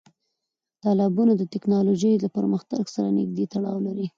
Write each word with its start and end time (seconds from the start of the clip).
تالابونه 0.83 1.33
د 1.37 1.43
تکنالوژۍ 1.53 2.13
له 2.23 2.27
پرمختګ 2.37 2.83
سره 2.95 3.09
نږدې 3.17 3.45
تړاو 3.53 3.77
لري. 3.87 4.05